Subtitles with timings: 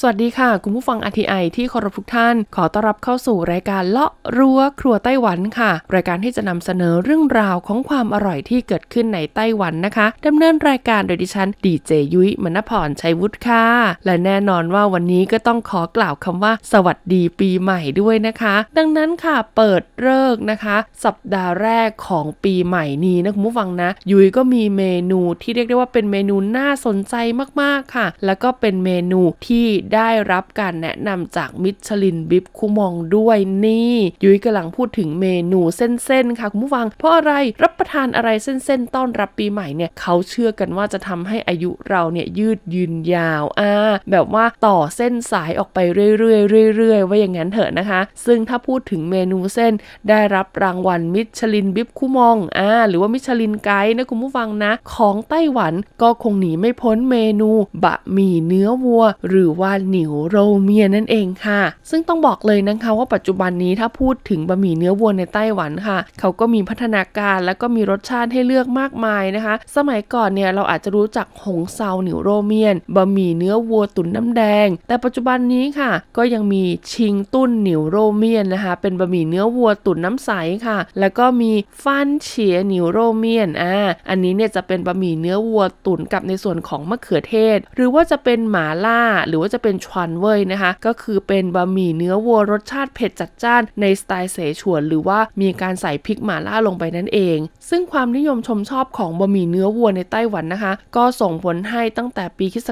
[0.00, 13.64] สวัสดีค่ะ คุณผู้ฟัง RTI ที่เคารพทุกท่าน ขอต้อนรับเข้าสู่รายการเลาะรั้วครัวไต้หวันค่ะ รายการที่จะนำเสนอเรื่องราวของความอร่อยที่เกิดขึ้นในไต้หวันนะคะดำเนินรายการโดยดิฉันดีเจยุ้ยมณพรชัยวุฒิค่ะ
[14.04, 27.14] และแน่นอนว่าวันนี้ก็ต้องขอกล่าวคำว่า สวัสดีปีใหม่ด้วยนะคะ ดังนั้นค่ะเปิดเลิกนะคะ สัปดาห์แรกของปีใหม่นี้นะคุณผู้ฟังนะยุ้ยก็มีเมนูที่เรียกได้ว่าเป็นเมนูน่าสนใจ
[27.62, 43.74] มากๆค่ะ แล้วก็เป็นเมนูที่ได้รับการแนะนำจากมิชลินบิบคูมองด้วยนี่ ยุ้ยกำลังพูดถึงเมนูเส้นๆ ค่ะคุณผู้ฟัง เพราะอะไรรับประทานอะไรเส้นๆ ต้อนรับปีใหม่เนี่ยเขาเชื่อกันว่าจะทำให้อายุเราเนี่ยยืดยืนยาวอ่า
[44.10, 45.78] แบบว่าต่อเส้นสายออกไป
[46.18, 49.72] เรื่อยๆเรื่อยๆว่าอย่างนั้นเถอะนะคะ ซึ่งถ้าพูดถึงเมนูเส้น
[50.08, 57.50] ได้รับรางวัลมิชลินบิบคูมองอ่าหรือว่ามิชลินไกด์นะคุณผู้ฟังนะ ของไต้หวันก็คงหนีไม่พ้นเมนู
[57.84, 76.62] บะหมี่เนื้อวัว หรือว่าหนิวโรเมียนั่นเองค่ะ ซึ่งต้องบอกเลยนะคะว่าปัจจุบันนี้ถ้าพูดถึงบะหมี่เนื้อวัวในไต้หวันค่ะ เขาก็มีพัฒนาการแล้วก็มีรสชาติให้เลือกมากมายนะคะ สมัยก่อนเนี่ยเราอาจจะรู้จักหงเซาหนิวโรเมียนบะหมี่เนื้อวัวตุ๋นน้ำแดง แต่ปัจจุบันนี้ค่ะ ก็ยังมี
[76.92, 80.30] ชิงตุ้นหนิวโรเมียนนะคะ เป็นบะหมี่เนื้อวัวตุ๋นน้ำใส
[80.66, 81.52] ค่ะ แล้วก็มี
[81.82, 83.74] ฟันเฉียหนิวโรเมียนอ่า
[84.08, 102.68] อันนี้เนี่ยจะเป็นบะหมี่เนื้อวัวตุ๋นกับในส่วนของมะเขือเทศ หรือว่าจะเป็นหมาล่าหรือว่าจะเป็น็นชวนเว่ยนะคะ ก็คือเป็นบะหมี่เนื้อวัวรสชาติเผ็ดจัดจ้านในสไตล์เสฉวน หรือว่ามีการใส่พริกหม่าล่าลงไปนั่นเอง ซึ่งความนิยมชมชอบของบะหมี่เนื้อวัวในไต้หวันนะคะ ก็ส่งผลให้ตั้งแต่ปีคศ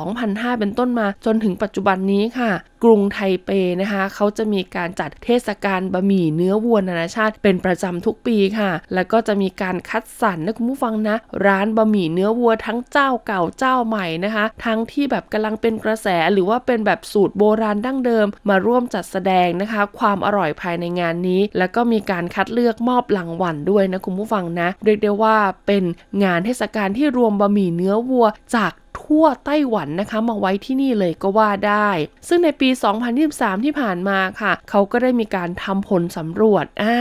[0.00, 2.52] 2005 เป็นต้นมาจนถึงปัจจุบันนี้ค่ะ
[2.84, 3.50] กรุงไทเป
[3.80, 11.16] นะคะเขาจะมีการจัดเทศกาลบะหมี่เนื้อวัวนานาชาติเป็นประจำทุกปีค่ะ แล้วก็จะมีการคัดสรรนะคุณผู้ฟังนะ
[11.46, 25.84] ร้านบะหมี่เนื้อวัวทั้งเจ้าเก่าเจ้าใหม่นะคะ ทั้งที่แบบกำลังเป็นกระแสหรือว่าเป็นแบบสูตรโบราณดั้งเดิม มาร่วมจัดแสดงนะคะ ความอร่อยภายในงานนี้ แล้วก็มีการคัดเลือกมอบรางวัลด้วยนะคุณผู้ฟังนะ เรียกได้ว่าเป็น
[26.24, 28.26] งานเทศกาลที่รวมบะหมี่เนื้อวัว
[28.56, 28.72] จาก
[29.12, 31.90] ทั่วไต้หวันนะคะมาไว้ที่นี่เลยก็ว่าได้
[32.28, 32.68] ซึ่งในปี
[33.16, 36.96] 2023 ที่ผ่านมาค่ะ เขาก็ได้มีการทำผลสำรวจอ่า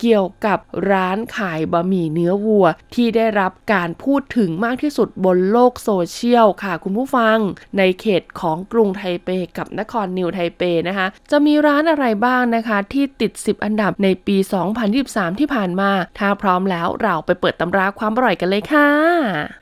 [0.00, 0.58] เกี่ยวกับ
[0.90, 7.38] ร้านขายบะหมี่เนื้อวัว ที่ได้รับการพูดถึงมากที่สุดบนโลกโซเชียลค่ะ คุณผู้ฟัง
[7.78, 9.28] ในเขตของกรุงไทเป
[9.58, 14.36] กับนครนิวไทเปนะคะ จะมีร้านอะไรบ้างนะคะ ที่ติด 10 อันดับในปี
[14.88, 19.61] 2023 ที่ผ่านมา ถ้าพร้อมแล้วเราไปเปิดตำราความอร่อยกันเลยค่ะ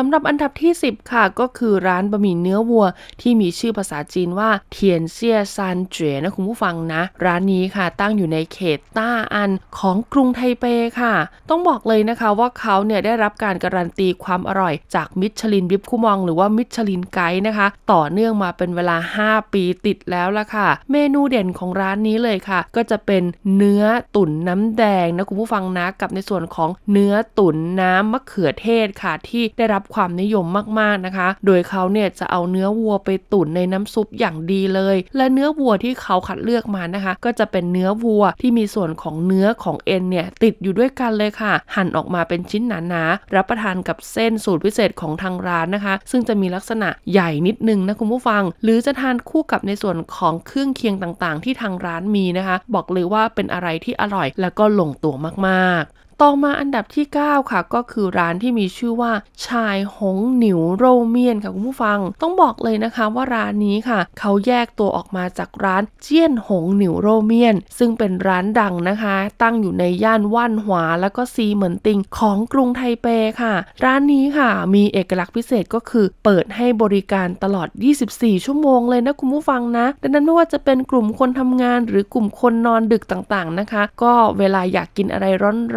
[0.00, 2.86] สำหรับอันดับที่ 10 ค่ะ ก็คือร้านบะหมี่เนื้อวัว
[3.20, 10.64] ที่มีชื่อภาษาจีนว่าเทียนเซียซานเจ๋นะคุณผู้ฟังนะ ร้านนี้ค่ะตั้งอยู่ในเขตต้าอันของกรุงไทเป
[11.00, 11.14] ค่ะ
[11.48, 23.22] ต้องบอกเลยนะคะว่าเขาเนี่ยได้รับการการันตีความอร่อยจากมิชลินบิบคูมองหรือว่ามิชลินไกด์นะคะ ต่อเนื่องมาเป็นเวลา 5 ปีติดแล้วละค่ะ เมนูเด่นของร้านนี้เลยค่ะ ก็จะเป็น
[23.56, 23.84] เนื้อ
[24.16, 30.46] ตุ๋นน้ำแดงนะคุณผู้ฟังนะกับในส่วนของเนื้อตุ๋นน้ำมะเขือเทศค่ะ ที่ได้รับความนิยม
[30.80, 55.14] มากๆนะคะ โดยเขาเนี่ยจะเอาเนื้อวัวไปตุ๋นในน้ำซุปอย่างดีเลย และเนื้อวัวที่เขาคัดเลือกมานะคะ ก็จะเป็นเนื้อวัวที่มีส่วนของเนื้อของเอ็นเนี่ยติดอยู่ด้วยกันเลยค่ะ หั่นออกมาเป็นชิ้นหนาๆรับประทานกับเส้นสูตรพิเศษของทางร้านนะคะ ซึ่งจะมีลักษณะใหญ่นิดนึงนะคุณผู้ฟัง หรือจะทานคู่กับในส่วนของเครื่องเคียงต่างๆ ที่ทางร้านมีนะคะ บอกเลยว่าเป็นอะไรที่อร่อย แล้วก็ลงตัว
[55.48, 59.12] มากๆ ต่อมาอันดับที่ 9 ค่ะ ก็คือร้านที่มีชื่อว่า
[59.46, 73.06] ชายหงหนิวโรเมียนค่ะคุณผู้ฟัง ต้องบอกเลยนะคะว่าร้านนี้ค่ะ เขาแยกตัวออกมาจากร้านเจี้ยนหงหนิวโรเมียน ซึ่งเป็นร้านดังนะคะ ตั้งอยู่ในย่านว่านหวา แล้วก็ซีเหมือนติงของกรุงไทเป
[73.42, 73.54] ค่ะ
[73.84, 77.68] ร้านนี้ค่ะ มีเอกลักษณ์พิเศษก็คือ เปิดให้บริการตลอด
[78.06, 85.26] 24 ชั่วโมงเลยนะคุณผู้ฟังนะ ดังนั้นไม่ว่าจะเป็นกลุ่มคนทำงาน หรือกลุ่มคนนอนดึกต่างๆนะคะ ก็เวลาอยากกินอะไร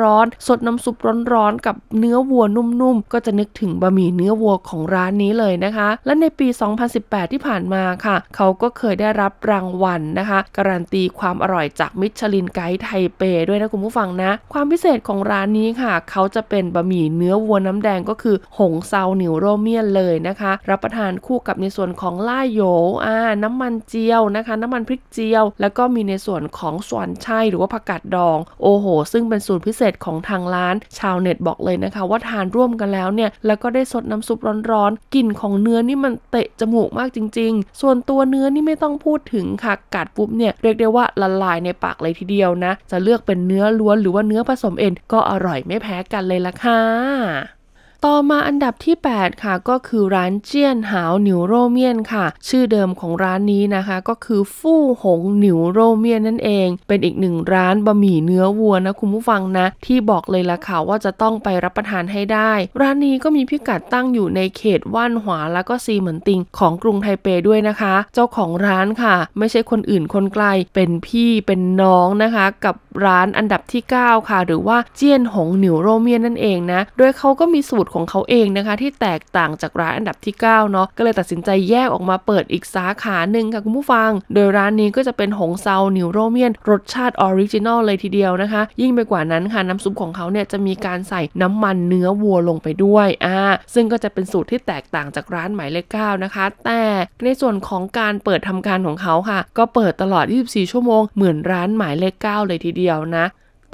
[0.01, 0.95] ร้อนสดน้ำซุป
[1.33, 6.47] ร้อนๆกับเนื้อวัวนุ่มๆ ก็จะนึกถึงบะหมี่เนื้อวัวของร้านนี้เลยนะคะ และในปี
[6.89, 12.87] 2018 ที่ผ่านมาค่ะ เขาก็เคยได้รับรางวัลนะคะ การันตีความอร่อยจากมิชลินไกด์ไท
[13.17, 22.61] เปด้วยนะคุณผู้ฟังนะ ความพิเศษของร้านนี้ค่ะ เขาจะเป็นบะหมี่เนื้อวัวน้ำแดงก็คือหงเซาหนิวโรเมียนเลยนะคะ รับประทานคู่กับในส่วนของล่าโย
[23.05, 34.39] อ่าน้ำมันเจียวนะคะ น้ำมันพริกเจียว แล้วก็มีในส่วนของสวนไช่หรือว่าผักกาดดอง โอ้โห ซึ่งเป็นสูตรพิเศษของทางร้าน ชาวเน็ตบอกเลยนะคะ ว่าทานร่วมกันแล้วเนี่ย แล้วก็ได้สดน้ำซุป
[34.71, 47.60] ร้อนๆกลิ่นของเนื้อนี่มันเตะจมูกมากจริง ๆ ส่วนตัวเนื้อนี่ไม่ต้องพูดถึงค่ะกัดปุ๊บเนี่ยเรียกได้ว่าละลายในปากเลยทีเดียวนะ จะเลือกเป็นเนื้อล้วนหรือว่าเนื้อผสมเอ็นก็อร่อยไม่แพ้กันเลยละค่ะ
[48.07, 62.51] ต่อมาอันดับที่ 8 ค่ะก็คือร้านเจียนหาวหนิวโรเมียนค่ะ ชื่อเดิมของร้านนี้นะคะ ก็คือฟู่หงหนิวโรเมียนนั่นเอง เป็นอีกหนึ่งร้านบะหมี่เนื้อวัวนะคุณผู้ฟังนะ ที่บอกเลยละค่ะว่าจะต้องไปรับประทานให้ได้
[62.81, 70.45] ร้านนี้ก็มีพิกัดตั้งอยู่ในเขตว่านหวาแล้วก็ซีเหมินติงของกรุงไทเปด้วยนะคะ เจ้าของร้านค่ะ ไม่ใช่คนอื่นคนไกล
[70.75, 93.39] เป็นพี่เป็นน้องนะคะ กับร้านอันดับที่ 9 ค่ะ หรือว่าเจียนหงหนิวโรเมียนนั่นเองนะ โดยเขาก็มีสูตรของเขาเองนะคะ ที่แตกต่างจากร้านอันดับที่ 9 เนาะก็เลยตัดสินใจแยกออกมาเปิดอีกสาขาหนึ่งค่ะคุณผู้ฟัง โดยร้านนี้ก็จะเป็นหงเซาหนิวโรเมียน รสชาติ original เลยทีเดียวนะคะ ยิ่งไปกว่านั้นค่ะน้ำซุปของเขาเนี่ยจะมีการใส่น้ำมันเนื้อวัวลงไปด้วยอ่า
[93.73, 96.83] ซึ่งก็จะเป็นสูตรที่แตกต่างจากร้านหมายเลข9นะคะ แต่
[97.23, 103.25] ในส่วนของการเปิดทำการของเขาค่ะ ก็เปิดตลอด 24 ชั่วโมงเหมือนร้านหมายเลข9เลยทีเดียวเดียวนะ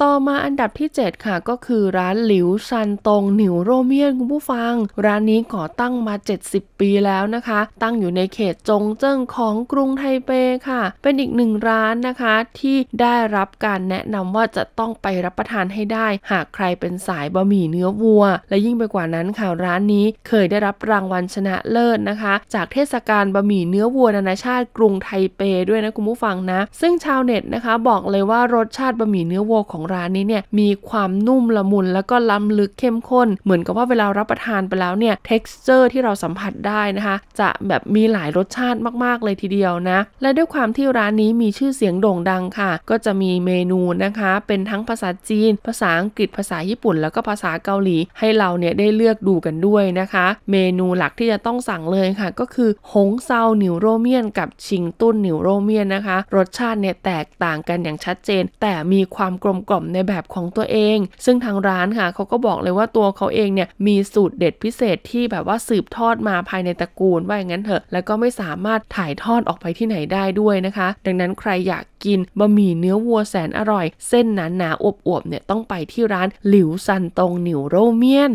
[0.04, 4.72] ต่อมาอันดับที่ 7 ค่ะก็คือร้านหลิวซันตงหนิวโรเมียนคุณผู้ฟัง
[5.04, 6.14] ร้านนี้ก่อตั้งมา
[6.46, 10.30] 70 ปีแล้วนะคะ ตั้งอยู่ในเขตจงเจิ้งของกรุงไทเป
[10.68, 47.96] ค่ะ เป็นอีกหนึ่งร้านนะคะที่ได้รับการแนะนำว่าจะต้องไปรับประทานให้ได้ หากใครเป็นสายบะหมี่เนื้อวัว และยิ่งไปกว่านั้นค่ะร้านนี้เคยได้รับรางวัลชนะเลิศนะคะ จากเทศกาลบะหมี่เนื้อวัวนานาชาติกรุงไทเปด้วยนะคุณผู้ฟังนะ ซึ่งชาวเน็ตนะคะ บอกเลยว่ารสชาติบะหมี่เนื้อวัวของร้านนี้เนี่ยมีความนุ่มละมุนแล้วก็ล้ำลึกเข้มข้น เหมือนกับว่าเวลารับประทานไปแล้วเนี่ย texture ที่เราสัมผัสได้นะคะ จะแบบมีหลายรสชาติมากๆเลยทีเดียวนะ และด้วยความที่ร้านนี้มีชื่อเสียงโด่งดังค่ะ ก็จะมีเมนูนะคะ เป็นทั้งภาษาจีน ภาษาอังกฤษภาษาญี่ปุ่น แล้วก็ภาษาเกาหลี
[48.18, 78.34] ให้เราเนี่ยได้เลือกดูกันด้วยนะคะ เมนูหลักที่จะต้องสั่งเลยค่ะ ก็คือหงเซาหนิวโรเมียน กับชิงตุ้นหนิวโรเมียนนะคะ รสชาติเนี่ยแตกต่างกันอย่างชัดเจน แต่มีความกลมกล่อมในแบบของตัวเอง ซึ่งทางร้านค่ะเขาก็บอกเลยว่าตัวเขาเองเนี่ยมีสูตรเด็ดพิเศษที่แบบว่าสืบทอดมาภายในตระกูลว่าอย่างนั้นเถอะ แล้วก็ไม่สามารถถ่ายทอดออกไปที่ไหนได้ด้วยนะคะ ดังนั้นใครอยากกินบะหมี่เนื้อวัวแสนอร่อย เส้นหนาหนาๆอวบๆเนี่ยต้องไปที่ร้านหลิวซันตงหนิวโรเมียน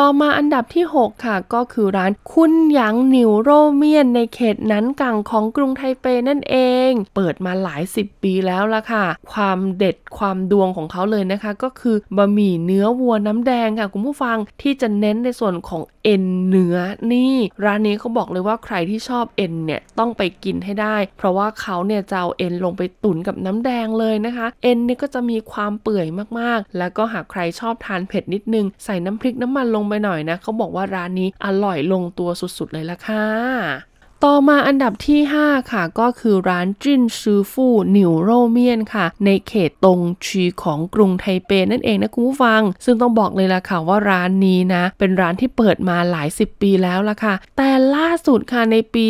[0.00, 6.56] ต่อมาอันดับที่ 6 ค่ะ ก็คือร้านคุณหยางหนิวโรเมียนในเขตนั้นกังของกรุงไทเปนั่นเอ
[6.88, 16.76] ง เปิดมาหลายสิบปีแล้วละค่ะ ความเด็ดความดวงของเขาเลยนะคะ ก็คือบะหมี่เนื้อวัวน้ำแดงค่ะ คุณผู้ฟังที่จะเน้นในส่วนของเอ็นเนื้อ
[17.12, 17.34] นี่
[17.64, 26.06] ร้านนี้เขาบอกเลยว่าใครที่ชอบเอ็นเนี่ยต้องไปกินให้ได้ เพราะว่าเขาเนี่ยจะเอาเอ็นลงไปตุ๋นกับน้ำแดงเลยนะคะ เอ็นเนี่ยก็จะมีความเปื่อย
[26.38, 33.87] มากๆ แล้วก็หากใครชอบทานเผ็ดนิดนึงใส่น้ำพริกน้ำมันลงไปหน่อยนะเขาบอกว่าร้านนี้อร่อยลงตัวสุดๆเลยล่ะค่ะ
[34.24, 49.04] ต่อมาอันดับที่ 5 ค่ะ ก็คือร้านจินซือฟู่หนิวโรเมียนค่ะ ในเขตตงชีของกรุงไทเปนั่นเองนะคุณผู้ฟัง ซึ่งต้องบอกเลยล่ะค่ะว่าร้านนี้นะ เป็นร้านที่เปิดมาหลายสิบปีแล้วล่ะค่ะ แต่ล่าสุดค่ะในปี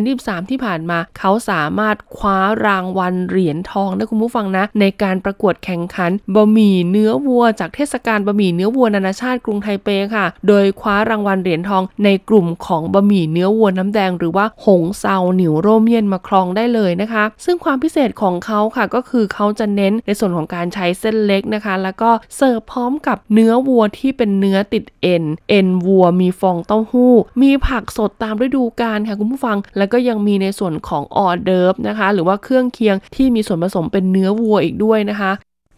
[0.00, 35.32] 2023 ที่ผ่านมา เขาสามารถคว้ารางวัลเหรียญทองนะคุณผู้ฟังนะ ในการประกวดแข่งขันบะหมี่เนื้อวัว จากเทศกาลบะหมี่เนื้อวัวนานาชาติกรุงไทเปค่ะ โดยคว้ารางวัลเหรียญทองในกลุ่มของบะหมี่เนื้อวัวน้ำแดงหรือว่าหงเซาหนิวโรเมียนมาครองได้เลยนะคะ ซึ่งความพิเศษของเขาค่ะก็คือเขาจะเน้นในส่วนของการใช้เส้นเล็กนะคะ แล้วก็เสิร์ฟพร้อมกับเนื้อวัวที่เป็นเนื้อติดเอ็น เอ็นวัวมีฟองเต้าหู้ มีผักสดตามฤดูกาลค่ะคุณผู้ฟัง แล้วก็ยังมีในส่วนของออเดิร์ฟนะคะ หรือว่าเครื่องเคียงที่มีส่วนผสมเป็นเนื้อวัวอีกด้วยนะคะ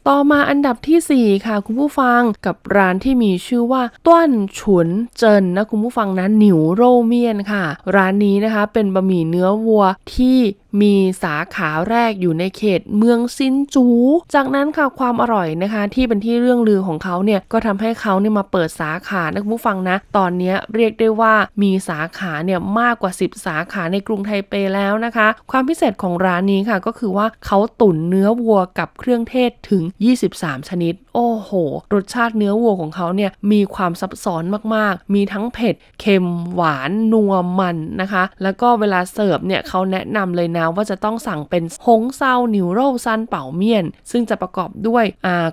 [0.09, 9.85] ต่อมาอันดับทีสี่ 4 ค่ะ คุณผู้ฟังกับร้านที่มีชื่อว่าต้วนฉุนเจินนะคุณผู้ฟังนะหนิวโรเมียนค่ะ ร้านนี้นะคะเป็นบะหมี่เนื้อวัว
[10.15, 10.39] ที่
[10.83, 13.87] มีสาขาแรกอยู่ในเขตเมืองซินจู
[14.35, 29.83] จากนั้นค่ะความอร่อยนะคะ ที่เป็นที่เรื่องลือของเขาเนี่ยก็ทำให้เขาเนี่ยมาเปิดสาขานะคุณผู้ฟังนะ ตอนนี้เรียกได้ว่ามีสาขาเนี่ยมากกว่า 10 สาขาในกรุงไทเปแล้วนะคะ ความพิเศษของร้านนี้ค่ะก็คือว่าเขาตุ๋นเนื้อวัวกับเครื่องเทศถึง
[30.27, 31.51] 23 ชนิด โอ้โห
[31.95, 34.43] รสชาติเนื้อวัวของเขาเนี่ยมีความซับซ้อน
[34.75, 45.05] มากๆ มีทั้งเผ็ด เค็ม หวาน นัว มันนะคะ แล้วก็เวลาเสิร์ฟเนี่ยเขาแนะนำเลยนะว่าจะต้องสั่งเป็นหงเซาหนิวโรซันเป่าเมียน ซึ่งจะประกอบด้วย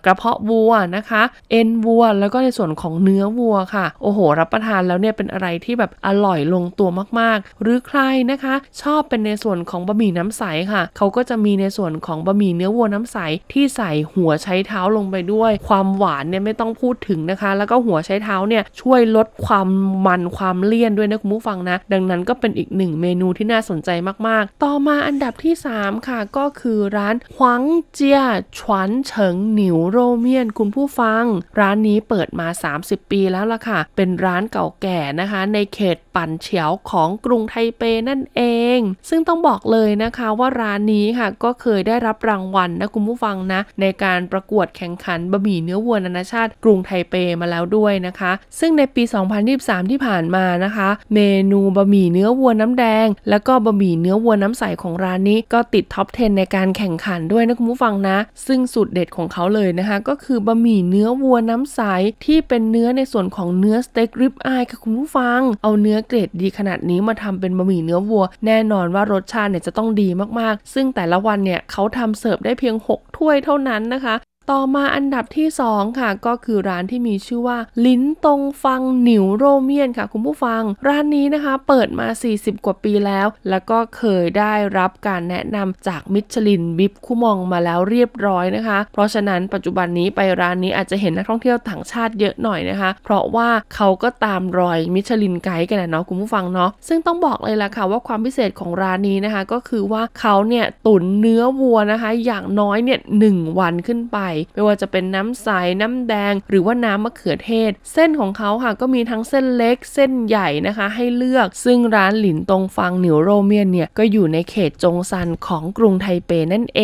[0.05, 6.89] กระเพาะวัวนะคะ เอ็นวัว แล้วก็ในส่วนของเนื้อวัวค่ะ โอ้โห รับประทานแล้วเนี่ยเป็นอะไรที่แบบอร่อยลงตัว
[7.19, 7.99] มากๆ หรือใคร
[8.31, 13.17] นะคะ ชอบเป็นในส่วนของบะหมี่น้ำใสค่ะ เขาก็จะมีในส่วนของบะหมี่เนื้อวัวน้ำใส
[13.53, 19.67] ที่ใส่หัวใช้เท้าลงไปด้วยความหวานเนี่ยไม่ต้องพูดถึงนะคะ แล้วก็หัวใช้เท้าเนี่ยช่วยลดความ
[20.05, 23.89] มันความเลี่ยนด้วยนะคุณผู้ฟังนะ ดังนั้นก็เป็นอีกหนึ่งเมนูที่น่าสนใจ
[24.27, 28.19] มากๆ ต่อมาอันดับที่ 3 ค่ะ ก็คือร้านหวังเจีย
[28.57, 31.23] ฉวนเฉิงหนิวโรเมียนคุณผู้ฟัง
[31.59, 32.47] ร้านนี้เปิดมา
[32.79, 38.41] 30 ปีแล้วล่ะค่ะ เป็นร้านเก่าแก่นะคะ ในเขตปั่นเฉียวของกรุงไทเปนั่นเอ
[38.77, 49.03] ง ซึ่งต้องบอกเลยนะคะว่าร้านนี้ค่ะก็เคยได้รับรางวัลนะคุณผู้ฟังนะ ในการประกวดแข่งขันบะหมี่เนื้อวัวนานาชาติกรุงไทเปมาแล้วด้วยนะคะ ซึ่งในปี
[49.47, 51.19] 2023 ที่ผ่านมานะคะ เม
[51.51, 61.79] นูบะหมี่เนื้อวัวน้ำแดง แล้วก็บะหมี่เนื้อวัวน้ำใสของร้านนี้ก็ติดท็อป 10 ในการแข่งขันด้วยนะคุณผู้ฟังนะ ซึ่งสูตรเด็ดของเขาเลยนะคะ ก็คือบะหมี่เนื้อวัวน้ำใส
[62.25, 74.15] ที่เป็นเนื้อในส่วนของเนื้อสเต็กริบอายค่ะคุณผู้ฟัง เอาเนื้อเกรดดีขนาดนี้มาทำเป็นบะหมี่เนื้อวัว แน่นอนว่ารสชาติเนี่ยจะต้องดีมากๆ ซึ่งแต่ละวันเนี่ยเขาทำเสิร์ฟได้เพียง 6 ถ้วยเท่านั้นนะคะ
[74.49, 104.19] ต่อมาอันดับที่ 2 ค่ะ ก็คือร้านที่มีชื่อว่า ลิ้นตรงฟังหนิวโรเมียนค่ะ คุณผู้ฟัง ร้านนี้นะคะ เปิดมา 40 กว่าปีแล้ว แล้วก็เคยได้รับการแนะนำจากมิชลินบิบคุมองมาแล้วเรียบร้อยนะคะ เพราะฉะนั้นปัจจุบันนี้ไปร้านนี้อาจจะเห็นนักท่องเที่ยวต่างชาติเยอะหน่อยนะคะ เพราะว่าเขาก็ตามรอยมิชลินไกด์กันนะเนาะคุณผู้ฟังเนาะซึ่งต้องบอกเลยล่ะค่ะว่าความพิเศษของร้านนี้นะคะ ก็คือว่าเขาเนี่ยตุ๋นเนื้อวัวนะคะ อย่างน้อยเนี่ยหนึ่งวันขึ้นไป
[104.53, 105.47] ไม่ว่าจะเป็นน้ำใส
[105.81, 116.81] น้ำแดง หรือว่าน้ำมะเขือเทศ เส้นของเขาค่ะก็มีทั้งเส้นเล็ก เส้นใหญ่นะคะ ให้เลือก ซึ่งร้านหลินตรงฟังเหนียวโรเมียนเนี่ยก็อยู่ในเขตจงซันของกรุงไทเปนั่นเอ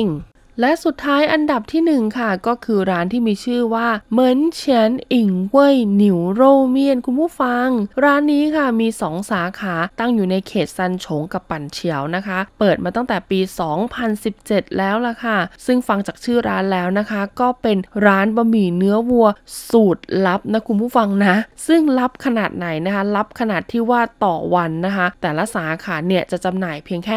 [0.00, 0.02] ง
[0.60, 7.68] และสุดท้ายอันดับที่1ค่ะ ก็คือร้านที่มีชื่อว่าเหมินเฉียนอิงเว่ยหนิวโรเมียนคุณผู้ฟัง
[8.04, 13.40] ร้านนี้ค่ะมี 2 สาขาตั้งอยู่ในเขตซันฉงกับปั่นเฉียวนะคะ เปิดมาตั้งแต่ปี
[14.08, 19.28] 2017 แล้วล่ะค่ะ ซึ่งฟังจากชื่อร้านแล้วนะคะ ก็เป็นร้านบะหมี่เนื้อวัว
[19.70, 21.34] สูตรลับนะคุณผู้ฟังนะ
[21.66, 27.16] ซึ่งลับขนาดไหนนะคะลับขนาดที่ว่าต่อวันนะคะ แต่ละสาขาเนี่ยจะจำหน่ายเพียงแค่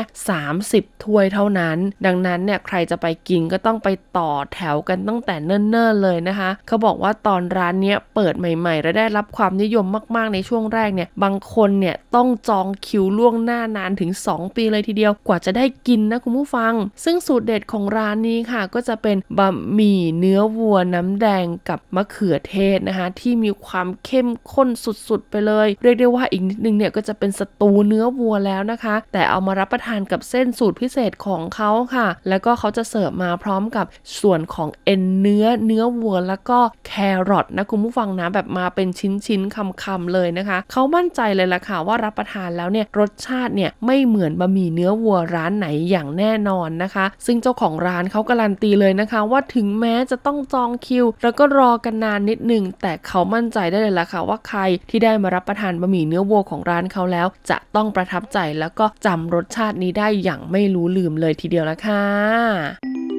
[0.52, 3.88] 30 ถ้วยเท่านั้น ดังนั้นเนี่ยใครจะไปกินก็ต้องไป
[4.18, 9.86] ต่อแถวกันตั้งแต่เนิ่นๆเลยนะคะ เขาบอกว่าตอนร้านเนี้ยเปิดใหม่ๆ และได้รับความนิยม
[10.16, 16.74] มากๆในช่วงแรกเนี่ย บางคนเนี่ยต้องจองคิวล่วงหน้านานถึง 2 ปีเลยทีเดียวกว่าจะได้กินนะคุณผู้ฟัง
[17.04, 24.70] ซึ่งสูตรเด็ดของร้านนี้ค่ะ ก็จะเป็นบะหมี่เนื้อวัวน้ำแดงกับมะเขือเทศนะคะ ที่มีความเข้มข้น
[25.10, 33.86] สุดๆไปเลย เรียกได้ว่าอีกนิดนึงเนี่ยก็จะเป็นสตูเนื้อวัวแล้วนะคะ แต่เอามารับประทานกับเส้นสูตรพิเศษของเขาค่ะ แล้วก็เขาจะเสิร์ฟมามาพร้อมกับ
[34.22, 36.94] ส่วนของเอ็นเนื้อเนื้อวัวแล้วก็แค
[37.30, 38.88] รอทนะคุณผู้ฟังนะแบบมาเป็น
[39.28, 63.13] ชิ้นๆคำๆเลยนะคะ เขามั่นใจเลยล่ะค่ะว่ารับประทานแล้วเนี่ยรสชาติเนี่ยไม่เหมือนบะหมี่เนื้อวัวร้านไหนอย่างแน่นอนนะคะ ซึ่งเจ้าของร้านเขาการันตีเลยนะคะ ว่าถึงแม้จะต้องจองคิว แล้วก็รอกันนานนิดนึงแต่เขามั่นใจได้เลยล่ะค่ะว่าใครที่ได้มารับประทานบะหมี่เนื้อวัวของร้านเขาแล้ว จะต้องประทับใจแล้วก็จำรสชาตินี้ได้อย่างไม่รู้ลืมเลยทีเดียวละค่ะ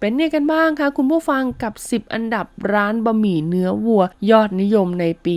[0.00, 5.36] เป็นยังไงกันบ้างคะคุณผู้ฟังกับ 10 อันดับร้านบะหมี่เนื้อวัวยอดนิยมในปี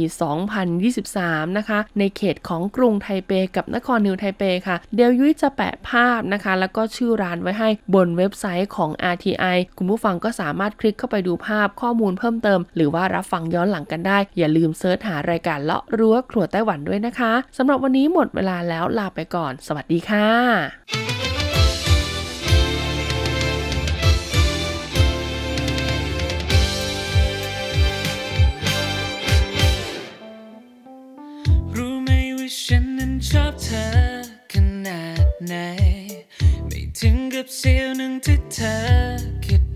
[0.77, 21.30] 2023 นะคะ ในเขตของกรุงไทเปกับนครนิวไทเปค่ะ เดี๋ยวยุ้ยจะแปะภาพนะคะ แล้วก็ชื่อร้านไว้ให้บนเว็บไซต์ของ RTI คุณผู้ฟังก็สามารถคลิกเข้าไปดูภาพข้อมูลเพิ่มเติม หรือว่ารับฟังย้อนหลังกันได้ อย่าลืม search หารายการเลาะรั้วครัวไต้หวันด้วยนะคะสำหรับวันนี้หมดเวลาแล้วลาไปก่อน สวัสดีค่ะ
[35.47, 35.55] ไหน
[36.67, 38.75] ไม่ถึงกับเสี้ยวหนึ่งที่เธอ
[39.45, 39.70] คิด